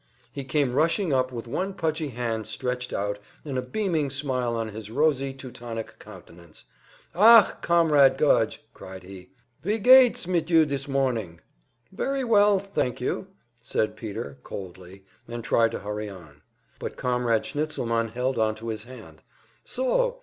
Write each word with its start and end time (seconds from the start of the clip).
He 0.33 0.43
came 0.43 0.73
rushing 0.73 1.13
up 1.13 1.31
with 1.31 1.45
one 1.47 1.75
pudgy 1.75 2.07
hand 2.07 2.47
stretched 2.47 2.91
out, 2.91 3.19
and 3.45 3.55
a 3.55 3.61
beaming 3.61 4.09
smile 4.09 4.55
on 4.55 4.69
his 4.69 4.89
rosy 4.89 5.31
Teutonic 5.31 5.99
countenance. 5.99 6.65
"Ach, 7.13 7.61
Comrade 7.61 8.17
Gudge!" 8.17 8.63
cried 8.73 9.03
he. 9.03 9.29
"Wie 9.63 9.77
geht's 9.77 10.25
mit 10.25 10.49
you 10.49 10.65
dis 10.65 10.87
morning?" 10.87 11.39
"Very 11.91 12.23
well, 12.23 12.57
thank 12.57 12.99
you," 12.99 13.27
said 13.61 13.95
Peter, 13.95 14.39
coldly, 14.41 15.05
and 15.27 15.43
tried 15.43 15.69
to 15.69 15.79
hurry 15.81 16.09
on. 16.09 16.41
But 16.79 16.97
Comrade 16.97 17.43
Schnitzelmann 17.45 18.13
held 18.13 18.39
onto 18.39 18.69
his 18.69 18.85
hand. 18.85 19.21
"So! 19.65 20.19